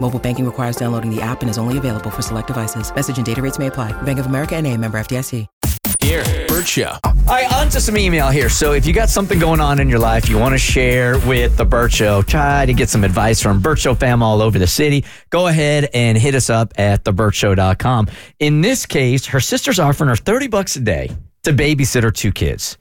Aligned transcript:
Mobile 0.00 0.18
banking 0.18 0.44
requires 0.44 0.76
downloading 0.76 1.14
the 1.14 1.20
app 1.20 1.42
and 1.42 1.50
is 1.50 1.58
only 1.58 1.76
available 1.76 2.10
for 2.10 2.22
select 2.22 2.46
devices. 2.46 2.94
Message 2.94 3.18
and 3.18 3.26
data 3.26 3.42
rates 3.42 3.58
may 3.58 3.66
apply. 3.66 3.92
Bank 4.02 4.18
of 4.18 4.26
America 4.26 4.56
and 4.56 4.66
a 4.66 4.74
member 4.76 4.98
FDIC. 4.98 5.46
Here, 6.00 6.24
Bert 6.46 6.66
Show. 6.66 6.96
All 7.04 7.24
right, 7.26 7.52
on 7.52 7.68
to 7.70 7.80
some 7.80 7.98
email 7.98 8.28
here. 8.28 8.48
So 8.48 8.72
if 8.72 8.86
you 8.86 8.92
got 8.92 9.08
something 9.08 9.38
going 9.38 9.60
on 9.60 9.80
in 9.80 9.88
your 9.88 9.98
life 9.98 10.28
you 10.28 10.38
want 10.38 10.54
to 10.54 10.58
share 10.58 11.18
with 11.26 11.56
the 11.56 11.64
Bert 11.64 11.92
Show, 11.92 12.22
try 12.22 12.64
to 12.64 12.72
get 12.72 12.88
some 12.88 13.02
advice 13.02 13.42
from 13.42 13.60
Bert 13.60 13.80
Show 13.80 13.94
fam 13.94 14.22
all 14.22 14.40
over 14.40 14.58
the 14.58 14.66
city, 14.66 15.04
go 15.30 15.48
ahead 15.48 15.90
and 15.92 16.16
hit 16.16 16.34
us 16.34 16.50
up 16.50 16.72
at 16.78 17.04
thebertshow.com. 17.04 18.08
In 18.38 18.60
this 18.60 18.86
case, 18.86 19.26
her 19.26 19.40
sister's 19.40 19.78
offering 19.78 20.08
her 20.08 20.16
30 20.16 20.46
bucks 20.46 20.76
a 20.76 20.80
day 20.80 21.10
to 21.42 21.52
babysit 21.52 22.04
her 22.04 22.12
two 22.12 22.32
kids. 22.32 22.78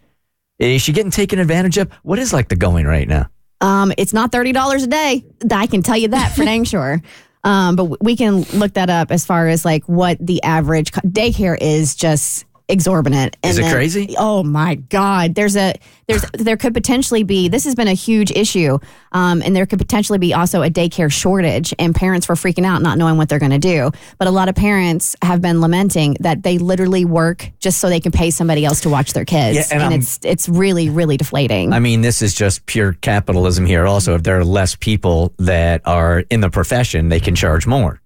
Is 0.60 0.82
she 0.82 0.94
getting 0.94 1.12
taken 1.12 1.40
advantage 1.40 1.78
of? 1.78 1.92
What 2.04 2.20
is 2.20 2.34
like 2.34 2.50
the 2.50 2.56
going 2.56 2.86
right 2.86 3.08
now? 3.08 3.30
Um, 3.62 3.92
it's 3.98 4.14
not 4.14 4.32
thirty 4.32 4.52
dollars 4.52 4.84
a 4.84 4.88
day. 4.88 5.24
I 5.52 5.68
can 5.68 5.82
tell 5.82 5.98
you 5.98 6.10
that 6.10 6.36
for 6.36 6.44
dang 6.44 6.64
sure. 6.66 7.02
Um, 7.44 7.76
but 7.76 8.04
we 8.04 8.18
can 8.18 8.42
look 8.54 8.74
that 8.74 8.90
up 8.90 9.12
as 9.12 9.26
far 9.26 9.48
as 9.48 9.64
like 9.64 9.86
what 9.86 10.18
the 10.20 10.44
average 10.44 10.92
daycare 10.92 11.58
is. 11.60 11.96
Just 11.96 12.46
exorbitant. 12.70 13.38
Is 13.44 13.58
it 13.58 13.72
crazy? 13.72 14.16
Oh 14.18 14.44
my 14.44 14.76
God! 14.76 15.36
There's 15.36 15.56
a 15.56 15.73
there's 16.08 16.23
there 16.34 16.58
could 16.58 16.73
potentially 16.73 17.23
be. 17.23 17.48
This 17.48 17.66
has 17.66 17.76
been 17.76 17.88
a 17.88 17.94
huge 17.94 18.32
issue, 18.32 18.80
um, 19.12 19.42
and 19.42 19.56
there 19.56 19.66
could 19.66 19.80
potentially 19.80 20.20
be 20.20 20.34
also 20.34 20.62
a 20.62 20.70
daycare 20.70 21.12
shortage, 21.12 21.73
and 21.80 21.95
parents 21.95 22.28
were 22.28 22.36
freaking 22.36 22.66
out, 22.66 22.82
not 22.82 22.98
knowing 22.98 23.18
what 23.18 23.30
they're 23.30 23.40
going 23.40 23.52
to 23.52 23.60
do. 23.60 23.92
But 24.18 24.28
a 24.28 24.32
lot 24.32 24.50
of 24.50 24.56
parents 24.56 25.16
have 25.22 25.42
been 25.42 25.62
lamenting 25.62 26.18
that 26.20 26.44
they 26.44 26.58
literally 26.58 27.06
work 27.06 27.50
just 27.60 27.80
so 27.80 27.90
they 27.90 28.00
can 28.00 28.12
pay 28.12 28.32
somebody 28.32 28.66
else 28.66 28.82
to 28.82 28.90
watch 28.90 29.14
their 29.14 29.26
kids, 29.26 29.58
Yeah, 29.58 29.64
and 29.72 29.84
and, 29.84 29.94
it's 29.94 30.20
it's 30.23 30.50
really 30.50 30.90
really 30.90 31.18
deflating. 31.18 31.73
I 31.73 31.80
mean, 31.80 32.02
this 32.02 32.22
is 32.22 32.34
just 32.34 32.66
pure 32.66 32.94
capitalism 32.94 33.66
here. 33.66 33.86
Also, 33.86 34.16
if 34.16 34.23
there 34.23 34.40
are 34.40 34.45
less 34.45 34.76
people 34.76 35.34
that 35.38 35.82
are 35.86 36.23
in 36.30 36.42
the 36.42 36.50
profession, 36.50 37.10
they 37.10 37.20
can 37.20 37.36
charge 37.36 37.68
more, 37.68 38.02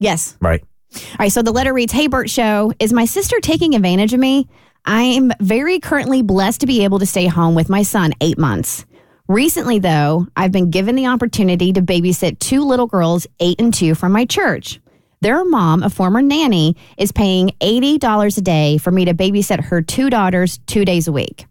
yes. 0.00 0.36
right? 0.40 0.64
All 0.94 1.00
right, 1.20 1.32
so 1.32 1.42
the 1.42 1.52
letter 1.52 1.72
reads 1.72 1.92
Hey, 1.92 2.06
Bert 2.06 2.30
Show, 2.30 2.72
is 2.78 2.92
my 2.92 3.04
sister 3.04 3.40
taking 3.40 3.74
advantage 3.74 4.14
of 4.14 4.20
me? 4.20 4.48
I 4.84 5.02
am 5.02 5.32
very 5.40 5.80
currently 5.80 6.22
blessed 6.22 6.60
to 6.60 6.66
be 6.66 6.84
able 6.84 6.98
to 7.00 7.06
stay 7.06 7.26
home 7.26 7.54
with 7.54 7.68
my 7.68 7.82
son 7.82 8.12
eight 8.20 8.38
months. 8.38 8.86
Recently, 9.26 9.78
though, 9.78 10.26
I've 10.34 10.52
been 10.52 10.70
given 10.70 10.94
the 10.94 11.08
opportunity 11.08 11.72
to 11.74 11.82
babysit 11.82 12.38
two 12.38 12.62
little 12.62 12.86
girls, 12.86 13.26
eight 13.40 13.60
and 13.60 13.74
two, 13.74 13.94
from 13.94 14.12
my 14.12 14.24
church. 14.24 14.80
Their 15.20 15.44
mom, 15.44 15.82
a 15.82 15.90
former 15.90 16.22
nanny, 16.22 16.76
is 16.96 17.12
paying 17.12 17.50
$80 17.60 18.38
a 18.38 18.40
day 18.40 18.78
for 18.78 18.90
me 18.90 19.04
to 19.04 19.14
babysit 19.14 19.64
her 19.64 19.82
two 19.82 20.08
daughters 20.08 20.58
two 20.66 20.84
days 20.84 21.08
a 21.08 21.12
week. 21.12 21.46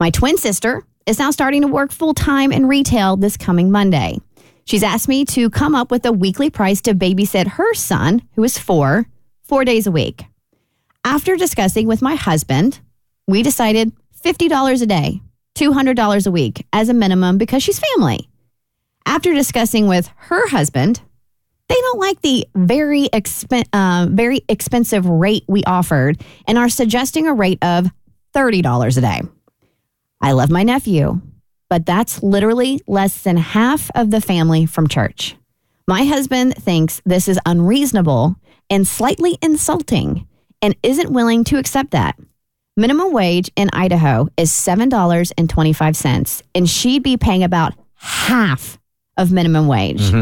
My 0.00 0.10
twin 0.10 0.36
sister 0.36 0.84
is 1.06 1.18
now 1.20 1.30
starting 1.30 1.62
to 1.62 1.68
work 1.68 1.92
full 1.92 2.14
time 2.14 2.50
in 2.52 2.66
retail 2.66 3.16
this 3.16 3.36
coming 3.36 3.70
Monday. 3.70 4.18
She's 4.66 4.82
asked 4.82 5.06
me 5.06 5.24
to 5.26 5.48
come 5.48 5.76
up 5.76 5.92
with 5.92 6.04
a 6.06 6.12
weekly 6.12 6.50
price 6.50 6.80
to 6.82 6.94
babysit 6.94 7.46
her 7.46 7.72
son, 7.74 8.22
who 8.34 8.42
is 8.42 8.58
four, 8.58 9.06
four 9.44 9.64
days 9.64 9.86
a 9.86 9.92
week. 9.92 10.24
After 11.04 11.36
discussing 11.36 11.86
with 11.86 12.02
my 12.02 12.16
husband, 12.16 12.80
we 13.28 13.44
decided 13.44 13.92
$50 14.24 14.82
a 14.82 14.86
day, 14.86 15.20
$200 15.54 16.26
a 16.26 16.30
week 16.32 16.66
as 16.72 16.88
a 16.88 16.94
minimum 16.94 17.38
because 17.38 17.62
she's 17.62 17.78
family. 17.78 18.28
After 19.06 19.32
discussing 19.32 19.86
with 19.86 20.10
her 20.16 20.48
husband, 20.48 21.00
they 21.68 21.76
don't 21.76 22.00
like 22.00 22.20
the 22.22 22.48
very 22.56 23.08
expen- 23.12 23.68
uh, 23.72 24.08
very 24.10 24.40
expensive 24.48 25.06
rate 25.06 25.44
we 25.46 25.62
offered 25.62 26.20
and 26.48 26.58
are 26.58 26.68
suggesting 26.68 27.28
a 27.28 27.34
rate 27.34 27.58
of 27.62 27.86
$30 28.34 28.98
a 28.98 29.00
day. 29.00 29.20
I 30.20 30.32
love 30.32 30.50
my 30.50 30.64
nephew, 30.64 31.20
but 31.68 31.86
that's 31.86 32.22
literally 32.22 32.80
less 32.86 33.22
than 33.22 33.36
half 33.36 33.90
of 33.94 34.10
the 34.10 34.20
family 34.20 34.66
from 34.66 34.86
church. 34.88 35.36
My 35.88 36.04
husband 36.04 36.54
thinks 36.56 37.00
this 37.04 37.28
is 37.28 37.38
unreasonable 37.46 38.36
and 38.70 38.86
slightly 38.86 39.38
insulting 39.42 40.26
and 40.62 40.74
isn't 40.82 41.10
willing 41.12 41.44
to 41.44 41.58
accept 41.58 41.92
that. 41.92 42.18
Minimum 42.76 43.12
wage 43.12 43.50
in 43.56 43.70
Idaho 43.72 44.28
is 44.36 44.50
$7.25, 44.50 46.42
and 46.54 46.68
she'd 46.68 47.02
be 47.02 47.16
paying 47.16 47.42
about 47.42 47.72
half 47.94 48.78
of 49.16 49.32
minimum 49.32 49.66
wage. 49.66 50.12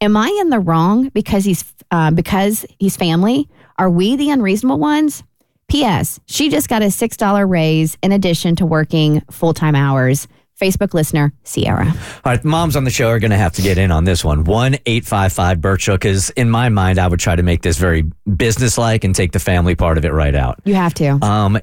Am 0.00 0.16
I 0.16 0.36
in 0.40 0.50
the 0.50 0.58
wrong 0.58 1.08
because 1.10 1.44
he's 1.44 1.64
uh, 1.90 2.10
because 2.10 2.64
he's 2.78 2.96
family? 2.96 3.48
Are 3.78 3.90
we 3.90 4.16
the 4.16 4.30
unreasonable 4.30 4.78
ones? 4.78 5.22
P.S. 5.68 6.18
She 6.26 6.48
just 6.48 6.68
got 6.68 6.82
a 6.82 6.90
six 6.90 7.16
dollar 7.16 7.46
raise 7.46 7.96
in 8.02 8.10
addition 8.12 8.56
to 8.56 8.66
working 8.66 9.20
full 9.30 9.54
time 9.54 9.74
hours. 9.74 10.26
Facebook 10.62 10.94
listener 10.94 11.32
Sierra. 11.42 11.86
All 11.86 12.32
right, 12.32 12.44
moms 12.44 12.76
on 12.76 12.84
the 12.84 12.90
show 12.90 13.08
are 13.08 13.18
going 13.18 13.32
to 13.32 13.36
have 13.36 13.52
to 13.54 13.62
get 13.62 13.78
in 13.78 13.90
on 13.90 14.04
this 14.04 14.24
one. 14.24 14.44
One 14.44 14.76
eight 14.86 15.04
five 15.04 15.32
five 15.32 15.60
Bert 15.60 15.80
Show 15.80 15.94
because 15.94 16.30
in 16.30 16.48
my 16.48 16.68
mind, 16.68 16.98
I 17.00 17.08
would 17.08 17.18
try 17.20 17.34
to 17.34 17.42
make 17.42 17.62
this 17.62 17.76
very 17.78 18.04
businesslike 18.36 19.04
and 19.04 19.14
take 19.14 19.32
the 19.32 19.38
family 19.40 19.74
part 19.74 19.98
of 19.98 20.04
it 20.04 20.12
right 20.12 20.34
out. 20.34 20.60
You 20.64 20.74
have 20.74 20.94
to. 20.94 21.18
Um, 21.24 21.58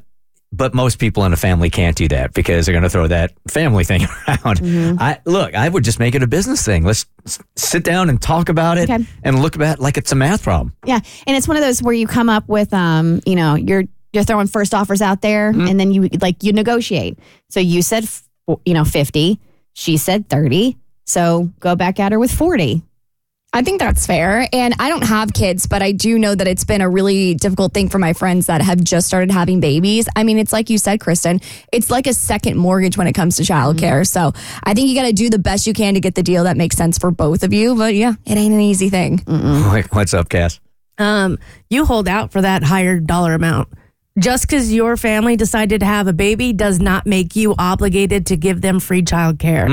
but 0.51 0.73
most 0.73 0.97
people 0.97 1.25
in 1.25 1.31
a 1.33 1.37
family 1.37 1.69
can't 1.69 1.95
do 1.95 2.07
that 2.07 2.33
because 2.33 2.65
they're 2.65 2.73
going 2.73 2.83
to 2.83 2.89
throw 2.89 3.05
that 3.07 3.33
family 3.47 3.83
thing 3.91 4.01
around. 4.27 4.99
I 4.99 5.19
look, 5.25 5.53
I 5.53 5.69
would 5.69 5.83
just 5.83 5.99
make 5.99 6.15
it 6.15 6.23
a 6.23 6.27
business 6.27 6.65
thing. 6.65 6.83
Let's 6.83 7.05
s- 7.25 7.37
sit 7.55 7.83
down 7.83 8.09
and 8.09 8.19
talk 8.19 8.49
about 8.49 8.77
it 8.79 8.89
Okay. 8.89 9.05
and 9.23 9.41
look 9.41 9.59
at 9.59 9.77
it 9.77 9.79
like 9.79 9.97
it's 9.97 10.11
a 10.11 10.15
math 10.15 10.41
problem. 10.43 10.73
Yeah, 10.85 10.99
and 11.27 11.37
it's 11.37 11.47
one 11.47 11.55
of 11.55 11.61
those 11.63 11.83
where 11.83 11.93
you 11.93 12.07
come 12.07 12.29
up 12.29 12.47
with, 12.49 12.73
um, 12.73 13.21
you 13.27 13.35
know, 13.35 13.53
you're 13.55 13.83
you're 14.11 14.23
throwing 14.23 14.47
first 14.47 14.73
offers 14.73 15.03
out 15.03 15.21
there, 15.21 15.53
Mm-hmm. 15.53 15.67
and 15.67 15.79
then 15.79 15.91
you 15.91 16.09
like 16.19 16.41
you 16.43 16.51
negotiate. 16.51 17.19
So 17.49 17.59
you 17.59 17.83
said, 17.83 18.05
f- 18.05 18.23
you 18.65 18.73
know, 18.73 18.85
fifty. 18.85 19.39
She 19.73 19.97
said 19.97 20.29
thirty. 20.29 20.77
So 21.05 21.51
go 21.59 21.75
back 21.75 21.99
at 21.99 22.11
her 22.11 22.19
with 22.19 22.31
forty. 22.31 22.83
I 23.51 23.63
think 23.63 23.79
that's 23.79 24.05
fair. 24.05 24.47
And 24.53 24.75
I 24.77 24.89
don't 24.89 25.05
have 25.05 25.33
kids, 25.33 25.65
but 25.65 25.81
I 25.81 25.91
do 25.91 26.19
know 26.19 26.35
that 26.35 26.47
it's 26.47 26.65
been 26.65 26.81
a 26.81 26.89
really 26.89 27.33
difficult 27.33 27.73
thing 27.73 27.89
for 27.89 27.97
my 27.97 28.13
friends 28.13 28.45
that 28.45 28.61
have 28.61 28.83
just 28.83 29.07
started 29.07 29.31
having 29.31 29.59
babies. 29.59 30.07
I 30.15 30.23
mean, 30.23 30.37
it's 30.37 30.53
like 30.53 30.69
you 30.69 30.77
said, 30.77 30.99
Kristin, 30.99 31.43
it's 31.73 31.89
like 31.89 32.05
a 32.05 32.13
second 32.13 32.57
mortgage 32.57 32.95
when 32.95 33.07
it 33.07 33.13
comes 33.13 33.37
to 33.37 33.43
childcare. 33.43 34.07
So 34.07 34.33
I 34.63 34.75
think 34.75 34.87
you 34.87 34.93
got 34.93 35.07
to 35.07 35.13
do 35.13 35.31
the 35.31 35.39
best 35.39 35.65
you 35.65 35.73
can 35.73 35.95
to 35.95 35.99
get 35.99 36.13
the 36.13 36.21
deal 36.21 36.43
that 36.43 36.57
makes 36.57 36.75
sense 36.75 36.99
for 36.99 37.09
both 37.09 37.41
of 37.41 37.51
you. 37.51 37.75
But 37.75 37.95
yeah, 37.95 38.13
it 38.23 38.37
ain't 38.37 38.53
an 38.53 38.61
easy 38.61 38.89
thing. 38.91 39.23
What's 39.91 40.13
up, 40.13 40.29
Cass? 40.29 40.59
um, 40.99 41.39
you 41.71 41.85
hold 41.85 42.07
out 42.07 42.31
for 42.31 42.41
that 42.41 42.61
higher 42.61 42.99
dollar 42.99 43.33
amount. 43.33 43.69
Just 44.19 44.47
because 44.47 44.73
your 44.73 44.97
family 44.97 45.37
decided 45.37 45.79
to 45.79 45.85
have 45.85 46.07
a 46.07 46.13
baby 46.13 46.51
does 46.51 46.79
not 46.79 47.05
make 47.05 47.35
you 47.37 47.55
obligated 47.57 48.25
to 48.27 48.35
give 48.37 48.59
them 48.59 48.79
free 48.81 49.01
child 49.01 49.39
care. 49.39 49.67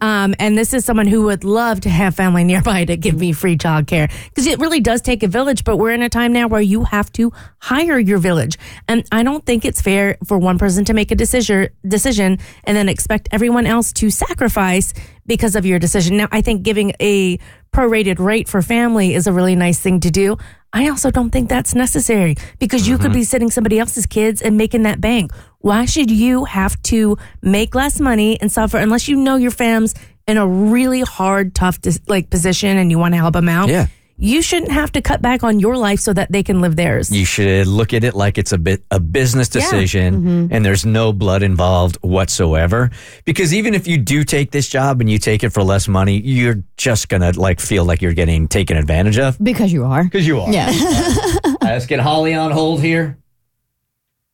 Um, 0.00 0.34
and 0.38 0.56
this 0.56 0.72
is 0.72 0.84
someone 0.84 1.06
who 1.06 1.24
would 1.24 1.44
love 1.44 1.80
to 1.82 1.90
have 1.90 2.14
family 2.14 2.42
nearby 2.52 2.86
to 2.86 2.96
give 2.96 3.18
me 3.18 3.32
free 3.32 3.58
child 3.58 3.86
care 3.86 4.08
because 4.30 4.46
it 4.46 4.58
really 4.60 4.80
does 4.80 5.02
take 5.02 5.22
a 5.22 5.28
village. 5.28 5.64
But 5.64 5.76
we're 5.76 5.92
in 5.92 6.02
a 6.02 6.08
time 6.08 6.32
now 6.32 6.48
where 6.48 6.60
you 6.60 6.84
have 6.84 7.12
to 7.12 7.32
hire 7.58 7.98
your 7.98 8.18
village, 8.18 8.58
and 8.88 9.04
I 9.12 9.22
don't 9.22 9.44
think 9.44 9.64
it's 9.64 9.82
fair 9.82 10.16
for 10.24 10.38
one 10.38 10.58
person 10.58 10.84
to 10.86 10.94
make 10.94 11.10
a 11.10 11.14
decision 11.14 11.68
decision 11.86 12.38
and 12.64 12.76
then 12.76 12.88
expect 12.88 13.28
everyone 13.30 13.66
else 13.66 13.92
to 13.94 14.10
sacrifice 14.10 14.94
because 15.26 15.56
of 15.56 15.64
your 15.64 15.78
decision. 15.78 16.16
Now, 16.16 16.28
I 16.32 16.40
think 16.40 16.62
giving 16.62 16.92
a 17.00 17.38
prorated 17.72 18.18
rate 18.18 18.48
for 18.48 18.62
family 18.62 19.14
is 19.14 19.26
a 19.26 19.32
really 19.32 19.56
nice 19.56 19.78
thing 19.78 20.00
to 20.00 20.10
do. 20.10 20.36
I 20.72 20.88
also 20.88 21.10
don't 21.10 21.30
think 21.30 21.48
that's 21.48 21.74
necessary 21.74 22.34
because 22.58 22.88
you 22.88 22.96
could 22.96 23.10
mm-hmm. 23.10 23.20
be 23.20 23.24
sitting 23.24 23.50
somebody 23.50 23.78
else's 23.78 24.06
kids 24.06 24.40
and 24.40 24.56
making 24.56 24.84
that 24.84 25.00
bank. 25.00 25.32
Why 25.58 25.84
should 25.84 26.10
you 26.10 26.44
have 26.44 26.82
to 26.84 27.18
make 27.42 27.74
less 27.74 28.00
money 28.00 28.40
and 28.40 28.50
suffer 28.50 28.78
unless 28.78 29.06
you 29.06 29.16
know 29.16 29.36
your 29.36 29.50
fam's 29.50 29.94
in 30.26 30.38
a 30.38 30.46
really 30.46 31.02
hard, 31.02 31.54
tough 31.54 31.78
like 32.08 32.30
position 32.30 32.78
and 32.78 32.90
you 32.90 32.98
want 32.98 33.14
to 33.14 33.18
help 33.18 33.34
them 33.34 33.48
out? 33.48 33.68
Yeah. 33.68 33.86
You 34.22 34.40
shouldn't 34.40 34.70
have 34.70 34.92
to 34.92 35.02
cut 35.02 35.20
back 35.20 35.42
on 35.42 35.58
your 35.58 35.76
life 35.76 35.98
so 36.00 36.12
that 36.12 36.30
they 36.30 36.42
can 36.42 36.60
live 36.60 36.76
theirs. 36.76 37.10
You 37.10 37.24
should 37.24 37.66
look 37.66 37.92
at 37.92 38.04
it 38.04 38.14
like 38.14 38.38
it's 38.38 38.52
a 38.52 38.58
bit 38.58 38.84
a 38.90 39.00
business 39.00 39.50
Yeah. 39.52 39.60
decision 39.62 40.14
Mm-hmm. 40.14 40.54
and 40.54 40.64
there's 40.64 40.86
no 40.86 41.12
blood 41.12 41.42
involved 41.42 41.96
whatsoever. 42.02 42.90
Because 43.24 43.52
even 43.52 43.74
if 43.74 43.86
you 43.88 43.98
do 43.98 44.22
take 44.24 44.52
this 44.52 44.68
job 44.68 45.00
and 45.00 45.10
you 45.10 45.18
take 45.18 45.42
it 45.42 45.50
for 45.50 45.62
less 45.64 45.88
money, 45.88 46.20
you're 46.20 46.62
just 46.76 47.08
gonna 47.08 47.32
like 47.32 47.58
feel 47.60 47.84
like 47.84 48.00
you're 48.00 48.14
getting 48.14 48.46
taken 48.48 48.76
advantage 48.76 49.18
of. 49.18 49.36
Because 49.42 49.72
you 49.72 49.84
are. 49.84 50.04
Because 50.04 50.26
you 50.26 50.40
are. 50.40 50.50
Yeah. 50.52 50.70
Let's 51.60 51.86
get 51.86 51.98
Holly 52.00 52.34
on 52.34 52.52
hold 52.52 52.80
here. 52.80 53.18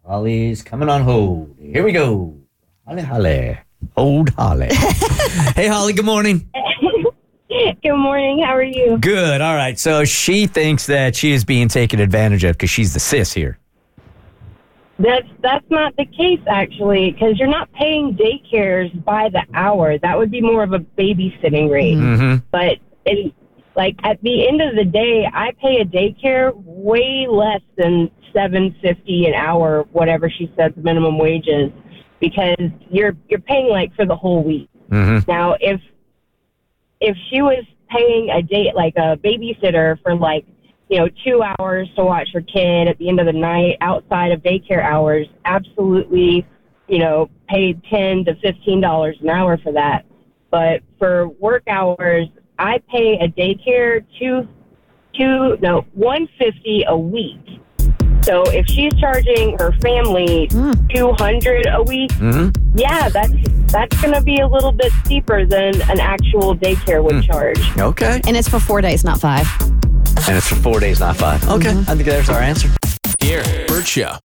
Holly's 0.06 0.62
coming 0.62 0.88
on 0.88 1.02
hold. 1.02 1.54
Here 1.60 1.82
we 1.84 1.92
go. 1.92 2.36
Holly, 2.86 3.02
Holly. 3.02 3.58
Hold 3.96 4.30
Holly. 4.30 4.68
hey, 5.54 5.66
Holly, 5.68 5.92
good 5.92 6.04
morning. 6.04 6.48
Good 7.82 7.96
morning. 7.96 8.42
How 8.42 8.54
are 8.54 8.62
you? 8.62 8.98
Good. 8.98 9.40
All 9.40 9.54
right. 9.54 9.78
So 9.78 10.04
she 10.04 10.46
thinks 10.46 10.86
that 10.86 11.16
she 11.16 11.32
is 11.32 11.44
being 11.44 11.68
taken 11.68 12.00
advantage 12.00 12.44
of 12.44 12.56
because 12.56 12.70
she's 12.70 12.94
the 12.94 13.00
sis 13.00 13.32
here. 13.32 13.58
That's 14.98 15.28
that's 15.42 15.64
not 15.70 15.96
the 15.96 16.06
case 16.06 16.40
actually, 16.48 17.12
because 17.12 17.38
you're 17.38 17.48
not 17.48 17.72
paying 17.72 18.16
daycares 18.16 19.04
by 19.04 19.28
the 19.28 19.44
hour. 19.54 19.96
That 19.96 20.18
would 20.18 20.30
be 20.30 20.40
more 20.40 20.64
of 20.64 20.72
a 20.72 20.80
babysitting 20.80 21.70
rate. 21.70 21.96
Mm-hmm. 21.96 22.46
But 22.50 22.78
in, 23.04 23.32
like 23.76 23.96
at 24.02 24.20
the 24.22 24.48
end 24.48 24.60
of 24.60 24.74
the 24.74 24.84
day, 24.84 25.28
I 25.32 25.52
pay 25.62 25.80
a 25.80 25.84
daycare 25.84 26.52
way 26.54 27.28
less 27.30 27.60
than 27.76 28.10
seven 28.32 28.74
fifty 28.82 29.26
an 29.26 29.34
hour, 29.34 29.86
whatever 29.92 30.28
she 30.28 30.52
said 30.56 30.74
the 30.74 30.82
minimum 30.82 31.16
wage 31.16 31.46
is, 31.46 31.70
because 32.18 32.56
you're 32.90 33.16
you're 33.28 33.40
paying 33.40 33.68
like 33.68 33.94
for 33.94 34.04
the 34.04 34.16
whole 34.16 34.42
week. 34.42 34.68
Mm-hmm. 34.90 35.30
Now, 35.30 35.54
if 35.60 35.80
if 37.00 37.16
she 37.30 37.42
was 37.42 37.64
paying 37.88 38.30
a 38.30 38.42
date 38.42 38.74
like 38.74 38.94
a 38.96 39.16
babysitter 39.16 40.00
for 40.02 40.14
like 40.14 40.44
you 40.88 40.98
know 40.98 41.08
two 41.24 41.42
hours 41.42 41.88
to 41.96 42.04
watch 42.04 42.28
her 42.32 42.40
kid 42.40 42.88
at 42.88 42.98
the 42.98 43.08
end 43.08 43.20
of 43.20 43.26
the 43.26 43.32
night 43.32 43.76
outside 43.80 44.32
of 44.32 44.42
daycare 44.42 44.82
hours, 44.82 45.26
absolutely, 45.44 46.46
you 46.88 46.98
know, 46.98 47.28
paid 47.48 47.82
ten 47.90 48.24
to 48.24 48.34
fifteen 48.36 48.80
dollars 48.80 49.16
an 49.22 49.28
hour 49.28 49.58
for 49.58 49.72
that. 49.72 50.04
But 50.50 50.82
for 50.98 51.28
work 51.28 51.64
hours, 51.68 52.26
I 52.58 52.78
pay 52.90 53.18
a 53.20 53.28
daycare 53.28 54.04
two 54.18 54.48
two 55.14 55.56
no 55.60 55.84
one 55.94 56.28
fifty 56.38 56.84
a 56.88 56.96
week. 56.96 57.60
So 58.28 58.42
if 58.50 58.66
she's 58.66 58.92
charging 59.00 59.56
her 59.58 59.72
family 59.80 60.48
two 60.94 61.12
hundred 61.16 61.66
a 61.66 61.82
week, 61.82 62.10
Mm-hmm. 62.18 62.76
yeah, 62.78 63.08
that's 63.08 63.32
that's 63.72 63.98
going 64.02 64.12
to 64.12 64.20
be 64.20 64.38
a 64.40 64.46
little 64.46 64.72
bit 64.72 64.92
steeper 65.04 65.46
than 65.46 65.80
an 65.90 65.98
actual 65.98 66.54
daycare 66.54 67.02
would 67.02 67.22
charge. 67.24 67.58
Okay. 67.78 68.20
And 68.26 68.36
it's 68.36 68.48
for 68.48 68.60
four 68.60 68.80
days, 68.82 69.02
not 69.04 69.18
five. 69.18 69.46
And 70.28 70.36
it's 70.36 70.48
for 70.48 70.56
four 70.56 70.78
days, 70.78 71.00
not 71.00 71.16
five. 71.16 71.42
Okay. 71.48 71.70
I 71.70 71.94
think 71.94 72.04
there's 72.04 72.28
our 72.28 72.40
answer. 72.42 72.68
Here, 73.20 73.42
Bert 73.66 73.86
Show. 73.86 74.14